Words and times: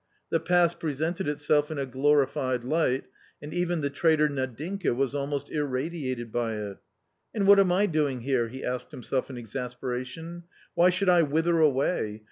The 0.31 0.39
past 0.39 0.79
presented 0.79 1.27
itself 1.27 1.69
in 1.69 1.77
a 1.77 1.85
glorified 1.85 2.63
light, 2.63 3.03
and 3.39 3.53
even 3.53 3.81
the 3.81 3.91
traitor 3.91 4.27
Nadinka 4.27 4.95
was 4.95 5.13
almost 5.13 5.51
irradiated 5.51 6.31
by 6.31 6.55
it." 6.55 6.77
And 7.35 7.45
what 7.45 7.59
am 7.59 7.71
I 7.71 7.85
doing 7.85 8.21
here?" 8.21 8.47
he 8.49 8.63
asked 8.65 8.89
himself 8.89 9.29
in 9.29 9.37
exasperation," 9.37 10.45
why 10.73 10.89
should 10.89 11.07
I 11.09 11.21
wither 11.21 11.59
away. 11.59 12.19